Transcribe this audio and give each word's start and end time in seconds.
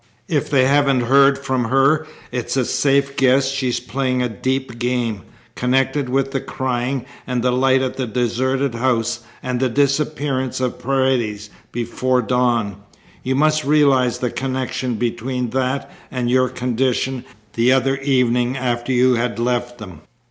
If 0.27 0.49
they 0.49 0.65
haven't 0.65 1.01
heard 1.01 1.37
from 1.37 1.65
her 1.65 2.07
it's 2.31 2.57
a 2.57 2.65
safe 2.65 3.15
guess 3.15 3.49
she's 3.49 3.79
playing 3.79 4.23
a 4.23 4.27
deep 4.29 4.79
game, 4.79 5.21
connected 5.53 6.09
with 6.09 6.31
the 6.31 6.41
crying, 6.41 7.05
and 7.27 7.43
the 7.43 7.51
light 7.51 7.83
at 7.83 7.97
the 7.97 8.07
deserted 8.07 8.73
house, 8.73 9.19
and 9.43 9.59
the 9.59 9.69
disappearance 9.69 10.59
of 10.59 10.79
Paredes 10.81 11.51
before 11.71 12.23
dawn. 12.23 12.77
You 13.21 13.35
must 13.35 13.63
realize 13.63 14.17
the 14.17 14.31
connection 14.31 14.95
between 14.95 15.51
that 15.51 15.91
and 16.09 16.31
your 16.31 16.49
condition 16.49 17.23
the 17.53 17.71
other 17.71 17.97
evening 17.97 18.57
after 18.57 18.91
you 18.91 19.13
had 19.13 19.37
left 19.37 19.77
them." 19.77 20.01